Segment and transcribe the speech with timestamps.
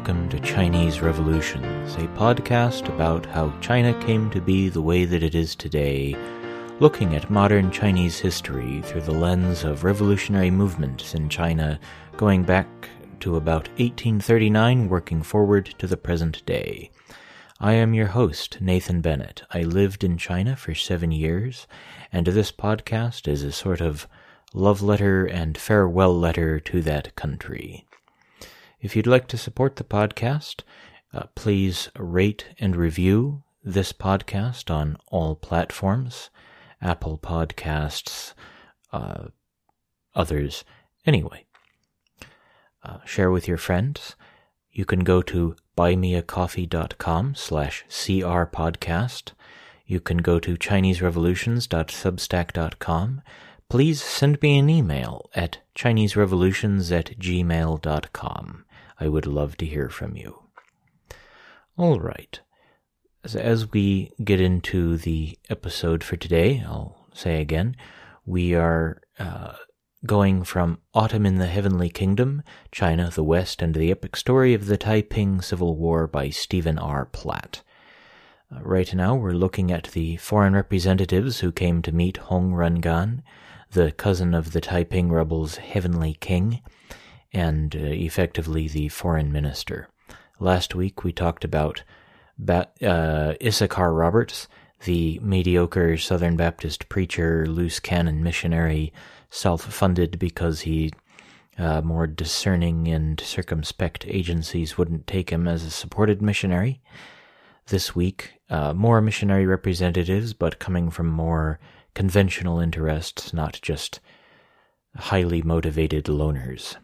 [0.00, 5.22] welcome to Chinese Revolutions, a podcast about how China came to be the way that
[5.22, 6.16] it is today,
[6.78, 11.78] looking at modern Chinese history through the lens of revolutionary movements in China
[12.16, 12.66] going back
[13.20, 16.90] to about 1839, working forward to the present day.
[17.60, 19.42] I am your host, Nathan Bennett.
[19.50, 21.66] I lived in China for seven years,
[22.10, 24.08] and this podcast is a sort of
[24.54, 27.84] love letter and farewell letter to that country.
[28.80, 30.62] If you'd like to support the podcast,
[31.12, 36.30] uh, please rate and review this podcast on all platforms
[36.80, 38.32] Apple Podcasts,
[38.90, 39.24] uh,
[40.14, 40.64] others.
[41.04, 41.44] Anyway,
[42.82, 44.16] uh, share with your friends.
[44.72, 49.32] You can go to buymeacoffee.com slash crpodcast.
[49.84, 53.22] You can go to chineserevolutions.substack.com
[53.70, 58.64] please send me an email at chineserevolutions at gmail.com.
[59.00, 60.42] I would love to hear from you.
[61.76, 62.38] All right.
[63.24, 67.76] As, as we get into the episode for today, I'll say again,
[68.26, 69.54] we are uh,
[70.06, 74.66] going from Autumn in the Heavenly Kingdom, China, the West, and the Epic Story of
[74.66, 77.06] the Taiping Civil War by Stephen R.
[77.06, 77.62] Platt.
[78.54, 83.22] Uh, right now, we're looking at the foreign representatives who came to meet Hong Rengan
[83.72, 86.60] the cousin of the Taiping rebels' heavenly king,
[87.32, 89.88] and uh, effectively the foreign minister.
[90.38, 91.82] Last week we talked about
[92.38, 94.48] ba- uh, Issachar Roberts,
[94.84, 98.92] the mediocre Southern Baptist preacher, loose cannon missionary,
[99.28, 100.90] self funded because he
[101.58, 106.80] uh, more discerning and circumspect agencies wouldn't take him as a supported missionary.
[107.66, 111.60] This week, uh, more missionary representatives, but coming from more
[111.94, 114.00] conventional interests, not just
[114.96, 116.76] highly motivated loners.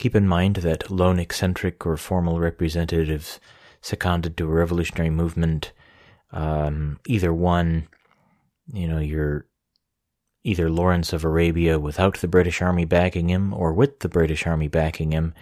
[0.00, 3.38] Keep in mind that lone eccentric or formal representatives
[3.82, 5.72] seconded to a revolutionary movement,
[6.32, 7.86] um, either one,
[8.72, 9.44] you know, you're
[10.42, 14.68] either Lawrence of Arabia without the British Army backing him or with the British Army
[14.68, 15.34] backing him,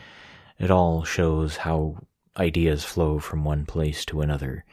[0.59, 1.97] it all shows how
[2.37, 4.65] ideas flow from one place to another.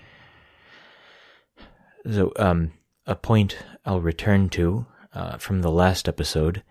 [2.11, 2.71] So, um,
[3.05, 6.63] a point I'll return to uh, from the last episode.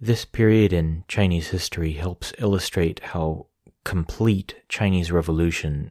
[0.00, 3.46] This period in Chinese history helps illustrate how
[3.84, 5.90] complete Chinese revolution,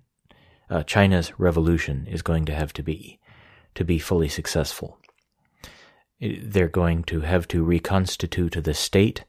[0.69, 3.19] uh, China's revolution is going to have to be
[3.75, 4.97] to be fully successful.
[6.19, 9.23] They're going to have to reconstitute the state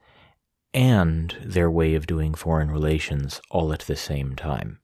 [0.73, 4.79] and their way of doing foreign relations all at the same time.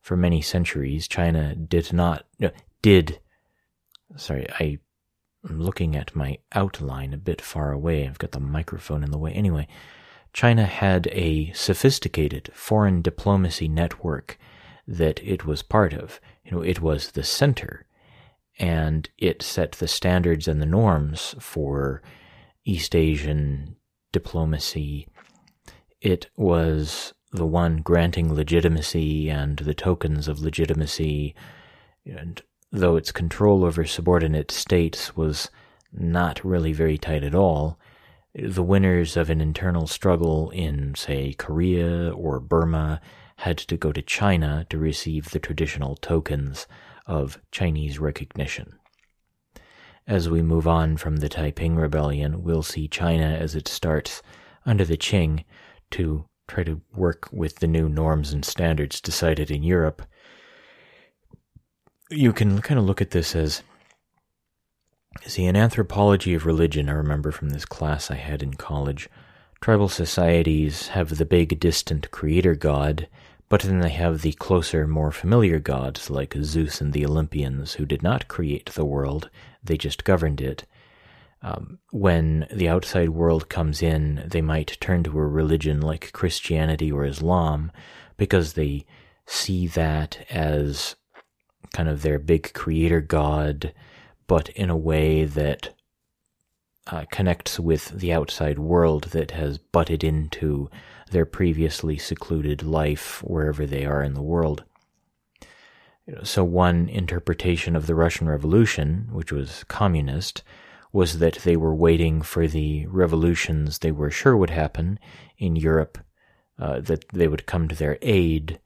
[0.00, 2.26] For many centuries, China did not,
[2.82, 3.20] did
[4.16, 4.78] Sorry, I,
[5.48, 8.06] am looking at my outline a bit far away.
[8.06, 9.32] I've got the microphone in the way.
[9.32, 9.68] Anyway,
[10.32, 14.38] China had a sophisticated foreign diplomacy network
[14.86, 16.20] that it was part of.
[16.44, 17.86] You know, it was the center,
[18.58, 22.02] and it set the standards and the norms for
[22.64, 23.76] East Asian
[24.12, 25.06] diplomacy.
[26.00, 31.34] It was the one granting legitimacy and the tokens of legitimacy
[32.06, 35.50] and though its control over subordinate states was
[35.92, 37.78] not really very tight at all,
[38.34, 43.00] the winners of an internal struggle in, say, Korea or Burma
[43.36, 46.66] had to go to China to receive the traditional tokens
[47.06, 48.78] of Chinese recognition.
[50.06, 54.22] As we move on from the Taiping Rebellion, we'll see China as it starts
[54.66, 55.44] under the Qing
[55.92, 60.02] to try to work with the new norms and standards decided in Europe
[62.10, 63.62] you can kind of look at this as
[65.26, 69.08] see an anthropology of religion i remember from this class i had in college.
[69.60, 73.08] Tribal societies have the big distant creator god
[73.48, 77.84] but then they have the closer more familiar gods like zeus and the olympians who
[77.84, 79.28] did not create the world
[79.62, 80.64] they just governed it.
[81.42, 86.90] Um, when the outside world comes in they might turn to a religion like christianity
[86.90, 87.70] or islam
[88.16, 88.86] because they
[89.26, 90.96] see that as
[91.72, 93.72] kind of their big creator god,
[94.26, 95.74] but in a way that
[96.86, 100.70] uh, connects with the outside world that has butted into
[101.10, 104.64] their previously secluded life wherever they are in the world.
[106.22, 110.42] So, one interpretation of the Russian Revolution, which was communist,
[110.90, 114.98] was that they were waiting for the revolutions they were sure would happen
[115.36, 115.98] in Europe,
[116.58, 118.58] uh, that they would come to their aid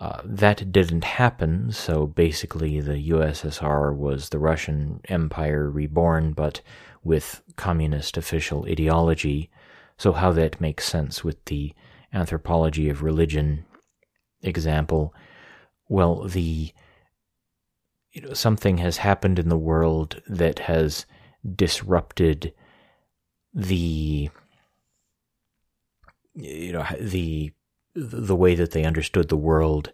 [0.00, 6.60] uh, that didn't happen, so basically the USSR was the Russian Empire reborn, but
[7.02, 9.50] with communist official ideology.
[9.96, 11.74] So, how that makes sense with the
[12.12, 13.64] anthropology of religion
[14.42, 15.14] example.
[15.88, 16.72] Well, the
[18.12, 21.06] you know something has happened in the world that has
[21.56, 22.52] disrupted
[23.52, 24.30] the
[26.34, 27.52] you know the
[27.98, 29.92] the way that they understood the world,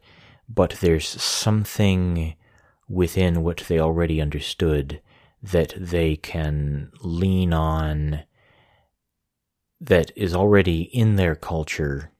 [0.48, 2.34] but there's something
[2.88, 5.00] within what they already understood
[5.42, 8.22] that they can lean on
[9.80, 12.10] that is already in their culture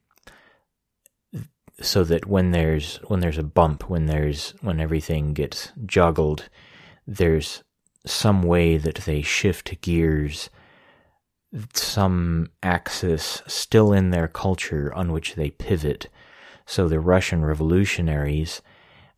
[1.80, 6.48] so that when there's when there's a bump when there's when everything gets joggled
[7.06, 7.64] there's
[8.06, 10.50] some way that they shift gears
[11.72, 16.08] some axis still in their culture on which they pivot.
[16.66, 18.62] So the Russian revolutionaries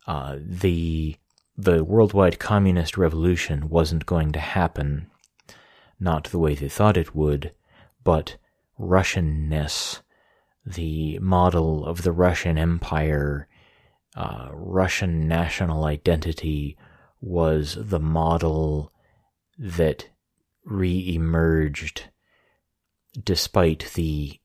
[0.07, 1.17] uh, the
[1.57, 5.07] the worldwide communist revolution wasn't going to happen,
[5.99, 7.51] not the way they thought it would,
[8.03, 8.37] but
[8.79, 10.01] Russianness,
[10.65, 13.47] the model of the Russian Empire,
[14.15, 16.77] uh, Russian national identity
[17.19, 18.93] was the model
[19.57, 20.09] that
[20.63, 22.09] re emerged
[23.21, 24.39] despite the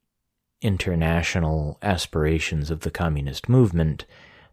[0.61, 4.07] international aspirations of the communist movement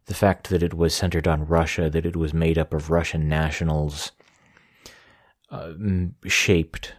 [0.09, 3.29] the fact that it was centered on Russia, that it was made up of Russian
[3.29, 4.11] nationals,
[5.51, 5.71] uh,
[6.25, 6.95] shaped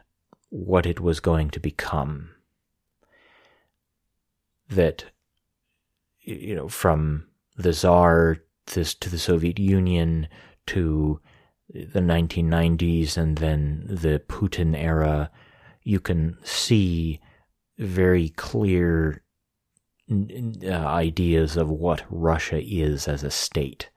[0.48, 2.30] what it was going to become.
[4.68, 5.06] That,
[6.20, 7.26] you know, from
[7.56, 8.36] the Tsar
[8.66, 10.28] this, to the Soviet Union
[10.66, 11.20] to
[11.68, 15.32] the 1990s and then the Putin era,
[15.82, 17.20] you can see
[17.78, 19.22] very clear
[20.10, 23.90] uh, ideas of what Russia is as a state.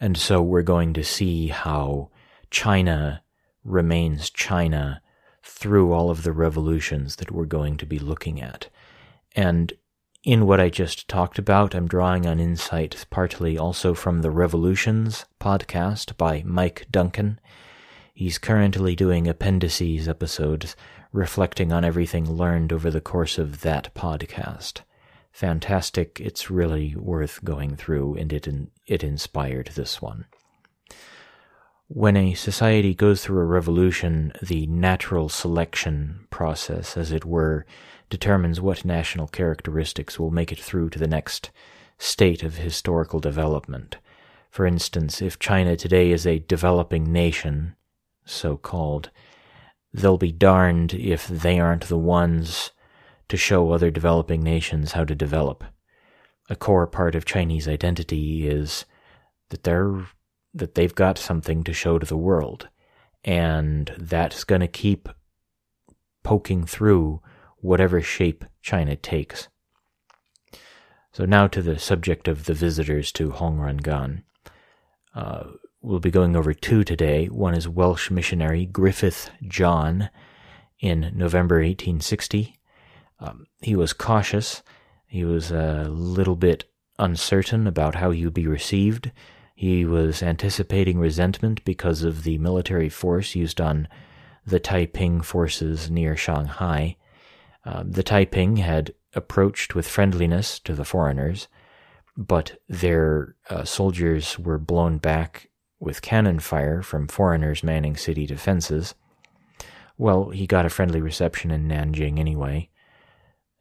[0.00, 2.10] And so we're going to see how
[2.50, 3.22] China
[3.64, 5.02] remains China
[5.42, 8.68] through all of the revolutions that we're going to be looking at.
[9.36, 9.72] And
[10.24, 15.24] in what I just talked about, I'm drawing on insights partly also from the Revolutions
[15.40, 17.38] podcast by Mike Duncan.
[18.14, 20.76] He's currently doing appendices episodes
[21.12, 24.80] reflecting on everything learned over the course of that podcast.
[25.32, 26.20] Fantastic.
[26.20, 28.48] It's really worth going through, and it,
[28.86, 30.26] it inspired this one.
[31.88, 37.66] When a society goes through a revolution, the natural selection process, as it were,
[38.10, 41.50] determines what national characteristics will make it through to the next
[41.98, 43.96] state of historical development.
[44.50, 47.74] For instance, if China today is a developing nation,
[48.30, 49.10] so called,
[49.92, 52.70] they'll be darned if they aren't the ones
[53.28, 55.64] to show other developing nations how to develop.
[56.48, 58.84] A core part of Chinese identity is
[59.50, 60.06] that they're
[60.52, 62.68] that they've got something to show to the world,
[63.24, 65.08] and that's going to keep
[66.24, 67.20] poking through
[67.58, 69.48] whatever shape China takes.
[71.12, 74.22] So now to the subject of the visitors to Hong Rengan.
[75.14, 75.44] Uh,
[75.82, 77.28] We'll be going over two today.
[77.28, 80.10] One is Welsh missionary Griffith John
[80.78, 82.58] in November 1860.
[83.18, 84.62] Um, he was cautious.
[85.06, 86.64] He was a little bit
[86.98, 89.10] uncertain about how he would be received.
[89.54, 93.88] He was anticipating resentment because of the military force used on
[94.44, 96.96] the Taiping forces near Shanghai.
[97.64, 101.48] Uh, the Taiping had approached with friendliness to the foreigners,
[102.18, 105.46] but their uh, soldiers were blown back
[105.80, 108.94] with cannon fire from foreigners manning city defenses.
[109.98, 112.68] Well, he got a friendly reception in Nanjing anyway.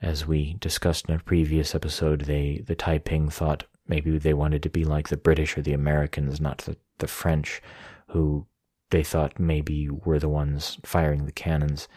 [0.02, 4.70] As we discussed in a previous episode, they the Taiping thought maybe they wanted to
[4.70, 7.62] be like the British or the Americans, not the, the French,
[8.10, 8.46] who
[8.92, 11.88] they thought maybe were the ones firing the cannons.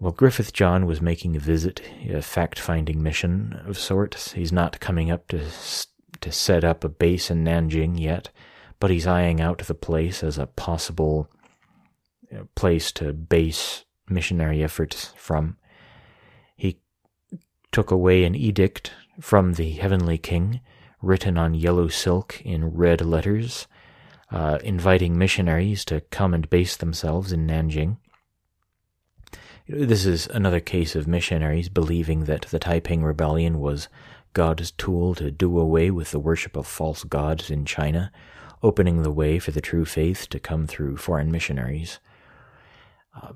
[0.00, 4.32] Well, Griffith John was making a visit, a fact-finding mission of sorts.
[4.32, 5.40] He's not coming up to
[6.20, 8.30] to set up a base in Nanjing yet
[8.80, 11.28] but he's eyeing out the place as a possible
[12.54, 15.56] place to base missionary efforts from.
[16.56, 16.80] He
[17.72, 20.60] took away an edict from the heavenly king,
[21.00, 23.66] written on yellow silk in red letters,
[24.30, 27.96] uh, inviting missionaries to come and base themselves in Nanjing.
[29.66, 33.88] This is another case of missionaries believing that the Taiping Rebellion was
[34.32, 38.10] God's tool to do away with the worship of false gods in China,
[38.62, 42.00] opening the way for the true faith to come through foreign missionaries.
[43.14, 43.32] Uh,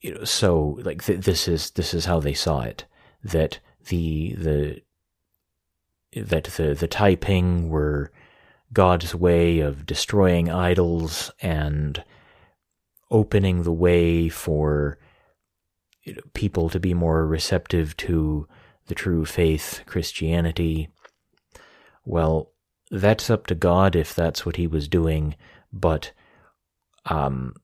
[0.00, 2.84] you know, so like th- this is this is how they saw it
[3.22, 3.58] that
[3.88, 4.82] the the
[6.14, 8.12] that the the Taiping were
[8.72, 12.02] God's way of destroying idols and
[13.10, 14.98] opening the way for
[16.34, 18.46] people to be more receptive to
[18.86, 20.88] the true faith, Christianity.
[22.04, 22.52] Well,
[22.90, 25.34] that's up to God if that's what he was doing,
[25.72, 26.12] but
[27.06, 27.54] um,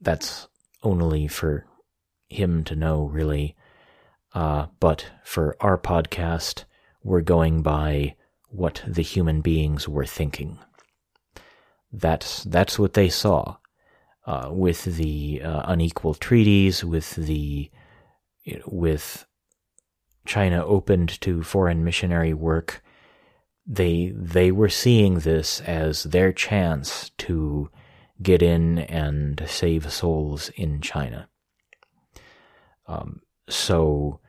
[0.00, 0.48] that's
[0.82, 1.66] only for
[2.28, 3.56] him to know, really.
[4.34, 6.64] Uh, but for our podcast,
[7.02, 8.16] we're going by
[8.48, 10.58] what the human beings were thinking.
[11.92, 13.56] That's that's what they saw
[14.26, 17.70] uh, with the uh, unequal treaties, with the
[18.66, 19.26] with
[20.26, 22.82] China opened to foreign missionary work.
[23.66, 27.70] They they were seeing this as their chance to
[28.22, 31.28] get in and save souls in China.
[32.86, 34.20] Um, so,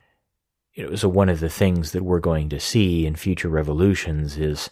[0.73, 4.69] it was one of the things that we're going to see in future revolutions is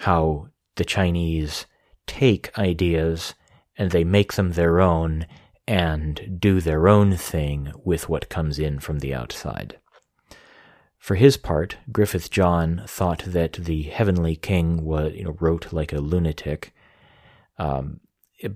[0.00, 1.66] how the Chinese
[2.06, 3.34] take ideas
[3.76, 5.26] and they make them their own
[5.66, 9.78] and do their own thing with what comes in from the outside.
[11.02, 15.92] For his part, Griffith John thought that the Heavenly King was, you know, wrote like
[15.92, 16.72] a lunatic,
[17.58, 17.98] um,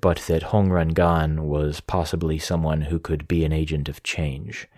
[0.01, 4.69] but that Hong Rengan was possibly someone who could be an agent of change.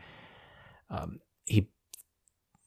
[0.89, 1.69] Um, he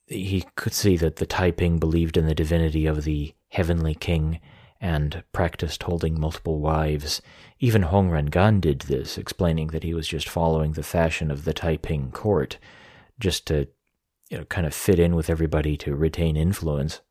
[0.05, 4.39] he could see that the Taiping believed in the divinity of the Heavenly King
[4.79, 7.23] and practiced holding multiple wives.
[7.59, 11.53] Even Hong Rengan did this, explaining that he was just following the fashion of the
[11.53, 12.59] Taiping court,
[13.19, 13.67] just to
[14.31, 17.01] you know, kind of fit in with everybody to retain influence.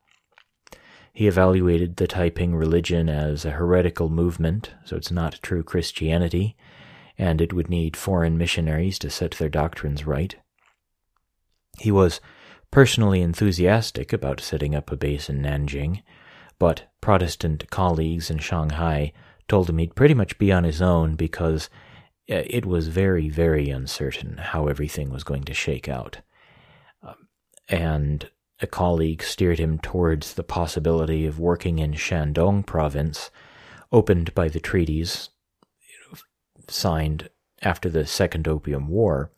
[1.13, 6.57] He evaluated the Taiping religion as a heretical movement, so it's not true Christianity,
[7.19, 10.35] and it would need foreign missionaries to set their doctrines right.
[11.79, 12.23] He was
[12.71, 16.03] personally enthusiastic about setting up a base in Nanjing,
[16.59, 19.13] but Protestant colleagues in Shanghai
[19.47, 21.69] told him he'd pretty much be on his own because
[22.31, 26.23] uh, it was very, very uncertain how everything was going to shake out.
[27.71, 28.29] And
[28.61, 33.31] a colleague steered him towards the possibility of working in Shandong province,
[33.91, 35.31] opened by the treaties
[36.69, 37.31] signed
[37.63, 39.31] after the Second Opium War,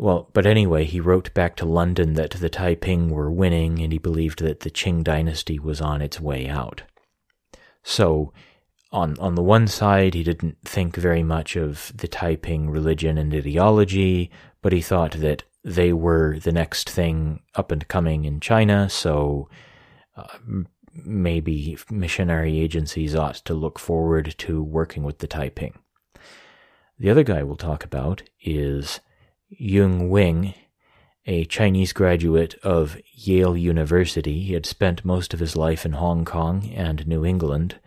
[0.00, 3.98] well, but anyway, he wrote back to London that the Taiping were winning and he
[3.98, 6.84] believed that the Qing dynasty was on its way out.
[7.82, 8.32] So,
[8.90, 13.34] on, on the one side, he didn't think very much of the Taiping religion and
[13.34, 14.30] ideology,
[14.62, 19.48] but he thought that they were the next thing up and coming in China, so
[20.16, 20.38] uh,
[20.92, 25.78] maybe missionary agencies ought to look forward to working with the Taiping.
[26.98, 29.00] The other guy we'll talk about is
[29.48, 30.54] Yung Wing,
[31.26, 34.40] a Chinese graduate of Yale University.
[34.40, 37.78] He had spent most of his life in Hong Kong and New England.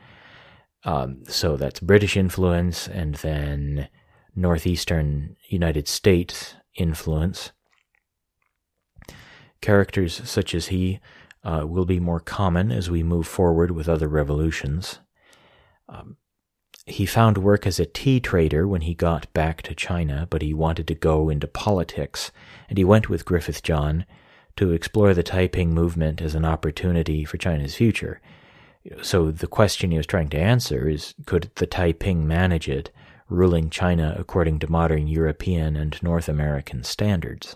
[0.84, 3.88] Um, so that's British influence and then
[4.36, 7.51] northeastern United States influence.
[9.63, 11.00] Characters such as he
[11.46, 15.00] uh, will be more common as we move forward with other revolutions.
[15.88, 16.17] Um,
[16.86, 20.53] he found work as a tea trader when he got back to China, but he
[20.53, 22.29] wanted to go into politics,
[22.67, 24.05] and he went with Griffith John
[24.58, 28.20] to explore the Taiping movement as an opportunity for China's future.
[29.01, 32.91] So the question he was trying to answer is could the Taiping manage it,
[33.29, 37.55] ruling China according to modern European and North American standards?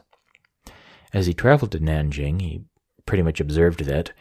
[1.13, 2.63] As he traveled to Nanjing, he
[3.05, 4.11] pretty much observed that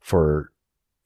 [0.00, 0.52] for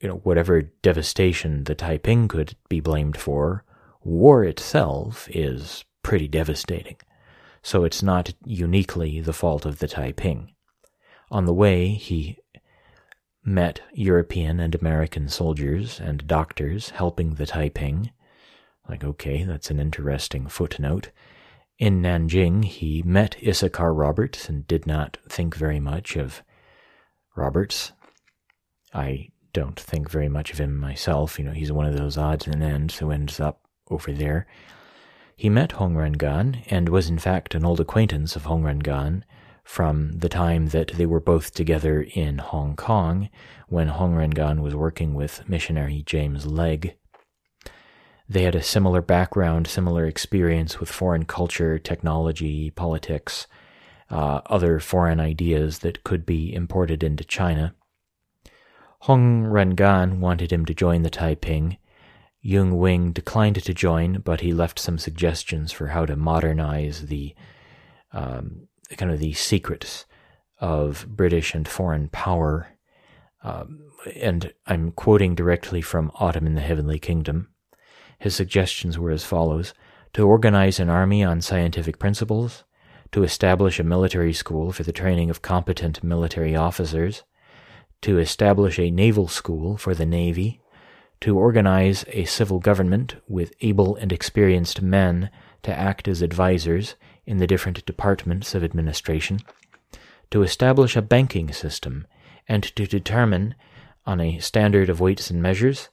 [0.00, 3.64] you know, whatever devastation the Taiping could be blamed for,
[4.02, 6.96] war itself is pretty devastating.
[7.62, 10.52] So it's not uniquely the fault of the Taiping.
[11.30, 12.38] On the way, he
[13.44, 18.10] met European and American soldiers and doctors helping the Taiping.
[18.88, 21.10] Like, okay, that's an interesting footnote.
[21.78, 26.42] In Nanjing, he met Issachar Roberts and did not think very much of
[27.34, 27.92] Roberts.
[28.94, 31.38] I don't think very much of him myself.
[31.38, 34.46] You know, he's one of those odds and ends who ends up over there.
[35.36, 39.22] He met Hong Rengan and was in fact an old acquaintance of Hong Rengan
[39.62, 43.28] from the time that they were both together in Hong Kong
[43.68, 46.94] when Hong Rengan was working with missionary James Legge.
[48.28, 53.46] They had a similar background, similar experience with foreign culture, technology, politics,
[54.10, 57.74] uh, other foreign ideas that could be imported into China.
[59.00, 61.78] Hong Rengan wanted him to join the Taiping.
[62.40, 67.34] Yung Wing declined to join, but he left some suggestions for how to modernize the
[68.12, 70.06] um, kind of the secrets
[70.58, 72.68] of British and foreign power.
[73.44, 77.48] Um, and I'm quoting directly from Autumn in the Heavenly Kingdom.
[78.18, 79.74] His suggestions were as follows.
[80.14, 82.64] To organize an army on scientific principles,
[83.12, 87.22] to establish a military school for the training of competent military officers,
[88.02, 90.60] to establish a naval school for the Navy,
[91.20, 95.30] to organize a civil government with able and experienced men
[95.62, 96.94] to act as advisers
[97.26, 99.40] in the different departments of administration,
[100.30, 102.06] to establish a banking system,
[102.48, 103.54] and to determine,
[104.04, 105.88] on a standard of weights and measures,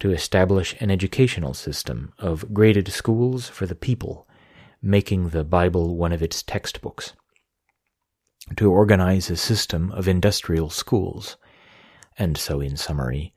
[0.00, 4.28] to establish an educational system of graded schools for the people,
[4.80, 7.14] making the Bible one of its textbooks,
[8.56, 11.36] to organize a system of industrial schools,
[12.16, 13.34] and so, in summary,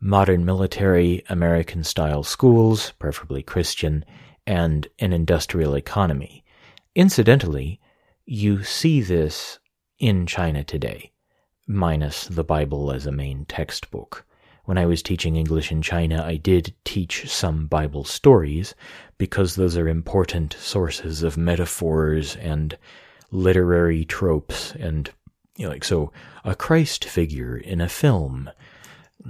[0.00, 4.04] modern military American style schools, preferably Christian,
[4.46, 6.44] and an industrial economy.
[6.94, 7.80] Incidentally,
[8.24, 9.58] you see this
[9.98, 11.12] in China today,
[11.66, 14.24] minus the Bible as a main textbook.
[14.64, 18.74] When I was teaching English in China, I did teach some Bible stories
[19.18, 22.76] because those are important sources of metaphors and
[23.30, 25.10] literary tropes and
[25.56, 26.12] you know, like so
[26.44, 28.50] a Christ figure in a film,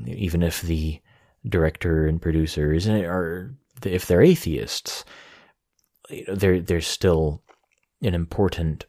[0.07, 1.01] even if the
[1.47, 5.05] director and producers are if they're atheists,
[6.11, 7.43] you know, there there's still
[8.03, 8.87] an important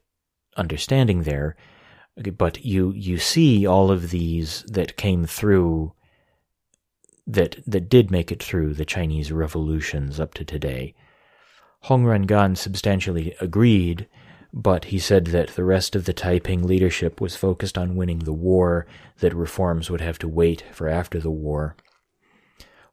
[0.56, 1.58] understanding there.
[2.38, 5.94] But you you see all of these that came through
[7.28, 10.94] that that did make it through the Chinese revolutions up to today.
[11.82, 14.08] Hong Rengan substantially agreed,
[14.54, 18.34] but he said that the rest of the Taiping leadership was focused on winning the
[18.34, 18.88] war,
[19.20, 21.76] that reforms would have to wait for after the war.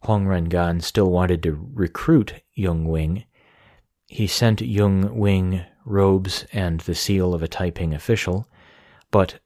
[0.02, 3.24] Hong Rengan still wanted to recruit Yung Wing.
[4.08, 8.48] He sent Yung Wing robes and the seal of a Taiping official,
[9.10, 9.38] but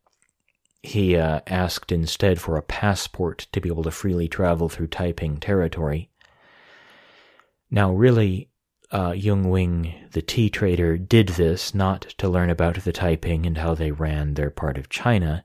[0.86, 5.38] he uh, asked instead for a passport to be able to freely travel through Taiping
[5.38, 6.10] territory.
[7.70, 8.50] Now, really,
[8.92, 13.58] uh, Yung Wing, the tea trader, did this not to learn about the Taiping and
[13.58, 15.44] how they ran their part of China,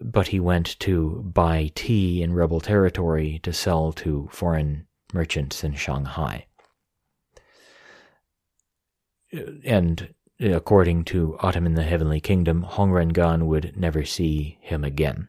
[0.00, 5.74] but he went to buy tea in rebel territory to sell to foreign merchants in
[5.74, 6.46] Shanghai.
[9.64, 15.28] And according to Autumn in the Heavenly Kingdom, Hong Rengan would never see him again.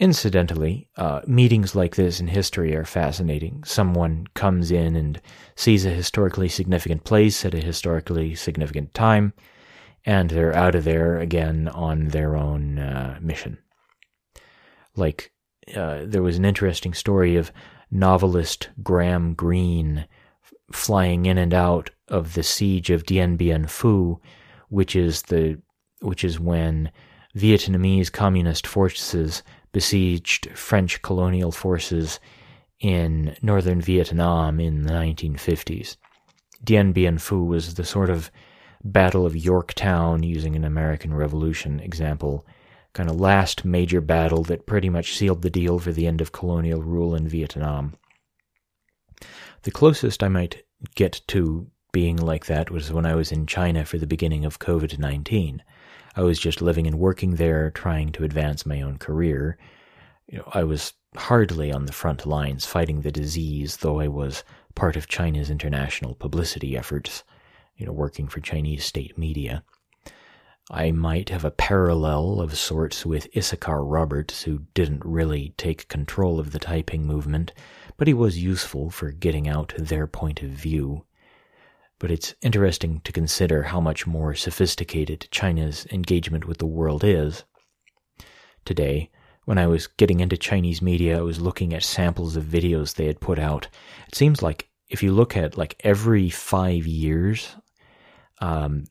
[0.00, 3.64] Incidentally, uh, meetings like this in history are fascinating.
[3.64, 5.20] Someone comes in and
[5.56, 9.32] sees a historically significant place at a historically significant time,
[10.04, 13.58] and they're out of there again on their own uh, mission.
[14.94, 15.32] Like,
[15.74, 17.50] uh, there was an interesting story of
[17.90, 20.06] novelist Graham Greene
[20.72, 24.18] flying in and out of the siege of Dien Bien Phu,
[24.68, 25.60] which is the
[26.00, 26.90] which is when
[27.36, 32.20] Vietnamese communist forces besieged French colonial forces
[32.80, 35.96] in northern Vietnam in the 1950s.
[36.62, 38.30] Dien Bien Phu was the sort of
[38.84, 42.46] Battle of Yorktown, using an American Revolution example,
[42.92, 46.32] kind of last major battle that pretty much sealed the deal for the end of
[46.32, 47.94] colonial rule in Vietnam.
[49.62, 50.62] The closest I might
[50.94, 54.58] get to being like that was when I was in China for the beginning of
[54.58, 55.62] COVID 19.
[56.14, 59.58] I was just living and working there, trying to advance my own career.
[60.28, 64.44] You know, I was hardly on the front lines fighting the disease, though I was
[64.74, 67.24] part of China's international publicity efforts,
[67.76, 69.64] you know, working for Chinese state media.
[70.70, 76.38] I might have a parallel of sorts with Issachar Roberts, who didn't really take control
[76.38, 77.52] of the Taiping movement,
[77.98, 81.04] but he was useful for getting out their point of view.
[81.98, 87.44] But it's interesting to consider how much more sophisticated China's engagement with the world is.
[88.64, 89.10] Today,
[89.44, 93.06] when I was getting into Chinese media, I was looking at samples of videos they
[93.06, 93.66] had put out.
[94.06, 97.56] It seems like if you look at like every five years,
[98.40, 98.84] um,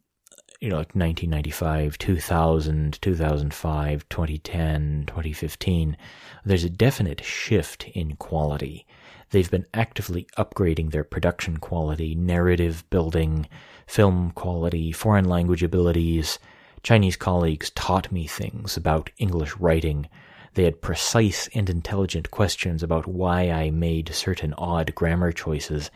[0.59, 5.97] you know, like 1995, 2000, 2005, 2010, 2015,
[6.43, 8.85] there's a definite shift in quality.
[9.31, 13.47] They've been actively upgrading their production quality, narrative building,
[13.85, 16.39] film quality, foreign language abilities.
[16.83, 20.07] Chinese colleagues taught me things about English writing.
[20.53, 25.91] They had precise and intelligent questions about why I made certain odd grammar choices,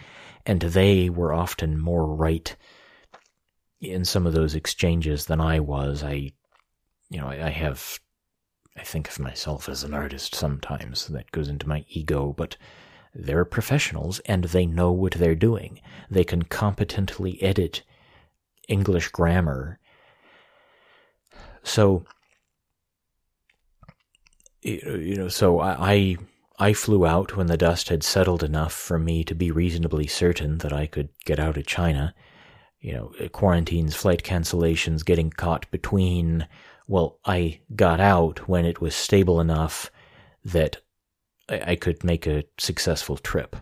[0.46, 2.56] and they were often more right
[3.80, 6.04] in some of those exchanges than I was.
[6.04, 6.32] I,
[7.10, 8.00] you know, I, I have,
[8.78, 11.08] I think of myself as an artist sometimes.
[11.08, 12.58] That goes into my ego, but
[13.14, 15.82] they're professionals and they know what they're doing.
[16.10, 17.84] They can competently edit
[18.68, 19.80] English grammar.
[21.64, 22.06] So,
[24.62, 26.18] you know, so I,
[26.58, 30.60] I flew out when the dust had settled enough for me to be reasonably certain
[30.60, 32.14] that I could get out of China.
[32.80, 36.48] You know, uh, quarantines, flight cancellations, getting caught between.
[36.88, 39.92] Well, I got out when it was stable enough
[40.44, 40.78] that
[41.52, 43.56] I, could make a successful trip.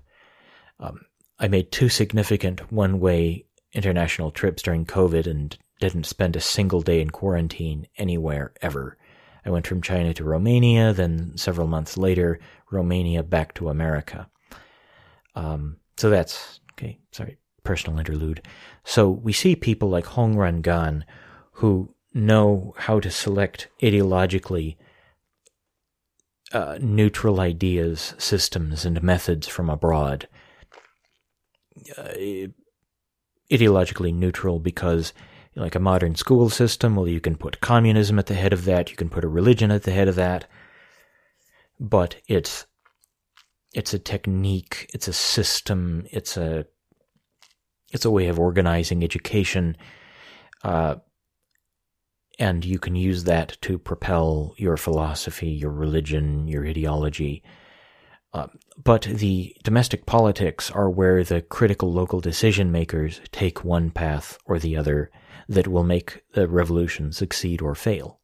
[0.80, 1.02] Um,
[1.40, 6.82] I made two significant one way international trips during COVID and didn't spend a single
[6.82, 8.98] day in quarantine anywhere ever.
[9.46, 12.40] I went from China to Romania, then several months later,
[12.72, 14.30] Romania back to America.
[15.36, 17.00] Um, so that's okay.
[17.12, 18.46] Sorry, personal interlude.
[18.84, 21.04] So we see people like Hong Rengan
[21.54, 24.76] who know how to select ideologically
[26.52, 30.28] uh, neutral ideas, systems, and methods from abroad.
[31.98, 32.48] Uh,
[33.52, 35.14] ideologically neutral because
[35.56, 38.90] like a modern school system, well, you can put communism at the head of that,
[38.92, 40.48] you can put a religion at the head of that,
[41.80, 42.66] but it's
[43.74, 46.66] it's a technique, it's a system, it's a
[47.92, 49.76] it's a way of organizing education,
[50.64, 50.96] uh,
[52.40, 57.44] and you can use that to propel your philosophy, your religion, your ideology.
[58.34, 58.48] Uh,
[58.82, 64.58] but the domestic politics are where the critical local decision makers take one path or
[64.58, 65.12] the other
[65.50, 68.20] that will make the revolution succeed or fail.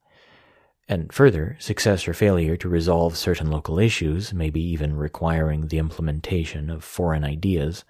[0.87, 6.69] And further, success or failure to resolve certain local issues, maybe even requiring the implementation
[6.69, 7.83] of foreign ideas,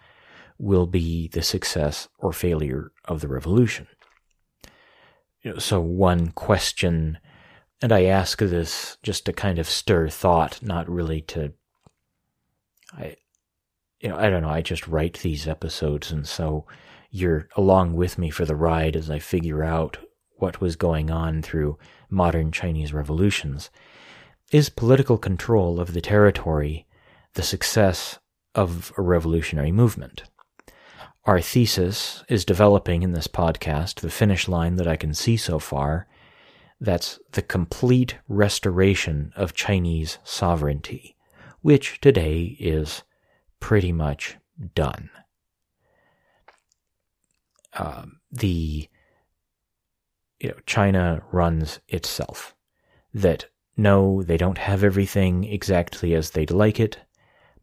[0.57, 3.87] will be the success or failure of the revolution.
[5.59, 7.19] So, one question,
[7.81, 11.53] and I ask this just to kind of stir thought, not really to
[12.97, 13.15] I,
[13.99, 14.49] you know, I don't know.
[14.49, 16.65] I just write these episodes, and so
[17.09, 19.97] you're along with me for the ride as I figure out
[20.37, 21.77] what was going on through
[22.09, 23.69] modern Chinese revolutions.
[24.51, 26.85] Is political control of the territory
[27.33, 28.19] the success
[28.53, 30.23] of a revolutionary movement?
[31.25, 35.59] Our thesis is developing in this podcast, the finish line that I can see so
[35.59, 36.07] far.
[36.79, 41.15] That's the complete restoration of Chinese sovereignty
[41.65, 43.01] which today is
[43.59, 44.37] pretty much
[44.75, 45.09] done.
[47.73, 48.87] Um, the
[50.39, 52.53] you know China runs itself.
[53.15, 56.99] That no, they don't have everything exactly as they'd like it,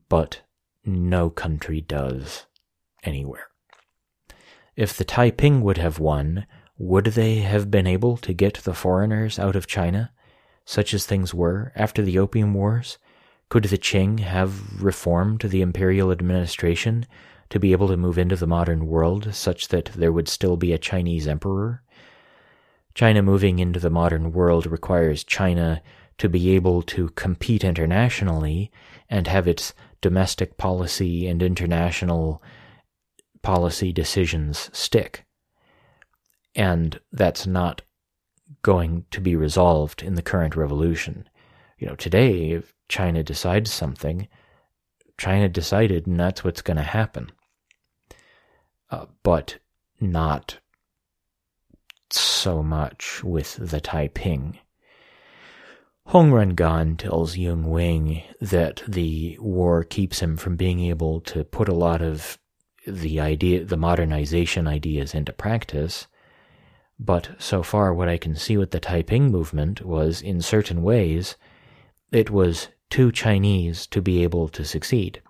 [0.09, 0.41] but
[0.85, 2.47] no country does
[3.05, 3.52] anywhere.
[4.77, 6.47] If the Taiping would have won,
[6.79, 10.11] would they have been able to get the foreigners out of China,
[10.65, 12.97] such as things were after the Opium Wars,
[13.51, 17.05] could the Qing have reformed the imperial administration
[17.51, 20.73] to be able to move into the modern world such that there would still be
[20.73, 21.83] a Chinese emperor?
[22.95, 25.83] China moving into the modern world requires China
[26.17, 28.71] to be able to compete internationally
[29.11, 32.43] and have its domestic policy and international
[33.43, 35.25] policy decisions stick.
[36.55, 37.83] And that's not
[38.63, 41.29] going to be resolved in the current revolution.
[41.79, 44.29] You know, today, if China decides something,
[45.19, 47.31] China decided, and that's what's going to happen.
[48.91, 49.59] Uh, but
[50.01, 50.59] not
[52.11, 54.59] so much with the Taiping.
[56.07, 61.69] Hong Rengan tells Yung Wing that the war keeps him from being able to put
[61.69, 62.39] a lot of
[62.87, 66.07] the idea, the modernization ideas into practice.
[66.99, 71.37] But so far, what I can see with the Taiping movement was, in certain ways,
[72.11, 75.23] it was too Chinese to be able to succeed.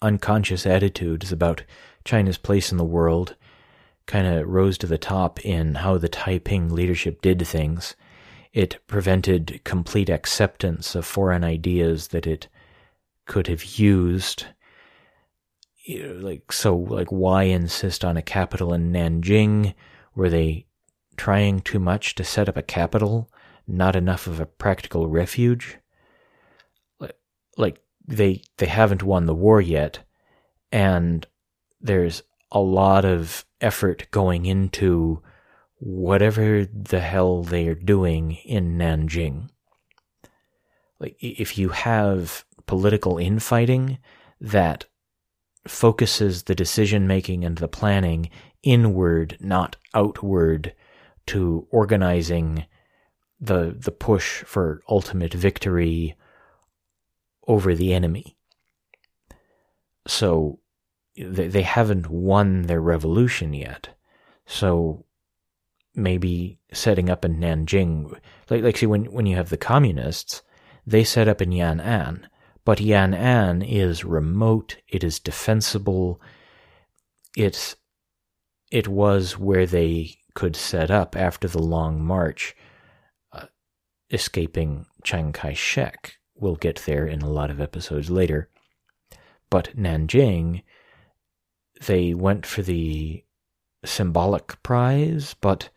[0.00, 1.64] Unconscious attitudes about
[2.04, 3.36] China's place in the world
[4.06, 7.94] kind of rose to the top in how the Taiping leadership did things.
[8.52, 12.48] It prevented complete acceptance of foreign ideas that it
[13.26, 14.46] could have used.
[15.84, 19.74] You know, like so, like why insist on a capital in Nanjing?
[20.14, 20.66] Were they
[21.16, 23.30] trying too much to set up a capital?
[23.66, 25.78] Not enough of a practical refuge?
[27.60, 30.00] like they they haven't won the war yet
[30.72, 31.26] and
[31.80, 35.22] there's a lot of effort going into
[35.78, 39.48] whatever the hell they are doing in Nanjing.
[40.98, 43.98] Like if you have political infighting
[44.40, 44.84] that
[45.66, 48.30] focuses the decision making and the planning
[48.62, 50.74] inward, not outward,
[51.26, 52.66] to organizing
[53.40, 56.14] the the push for ultimate victory
[57.46, 58.36] over the enemy.
[60.06, 60.60] So
[61.16, 63.90] they, they haven't won their revolution yet.
[64.46, 65.04] So
[65.94, 68.12] maybe setting up in Nanjing,
[68.48, 70.42] like, like see, when, when you have the communists,
[70.86, 72.26] they set up in Yan'an,
[72.64, 76.20] But Yan'an is remote, it is defensible,
[77.36, 77.76] it's,
[78.70, 82.54] it was where they could set up after the long march,
[83.32, 83.46] uh,
[84.10, 86.18] escaping Chiang Kai shek.
[86.34, 88.48] We'll get there in a lot of episodes later.
[89.48, 90.62] But Nanjing,
[91.86, 93.24] they went for the
[93.84, 95.70] symbolic prize, but,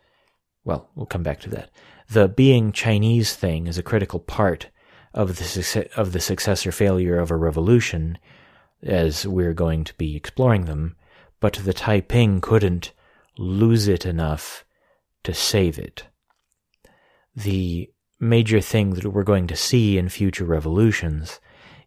[0.63, 1.69] well, we'll come back to that.
[2.09, 4.69] The being Chinese thing is a critical part
[5.13, 8.17] of the, of the success or failure of a revolution,
[8.81, 10.95] as we're going to be exploring them,
[11.39, 12.91] but the Taiping couldn't
[13.37, 14.65] lose it enough
[15.23, 16.05] to save it.
[17.35, 21.39] The major thing that we're going to see in future revolutions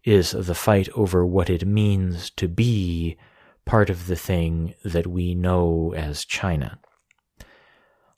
[0.05, 3.17] is the fight over what it means to be
[3.65, 6.79] part of the thing that we know as China.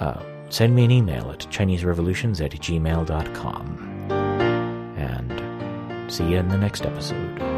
[0.00, 4.10] uh, send me an email at ChineseRevolutions at gmail.com.
[4.96, 7.55] And see you in the next episode.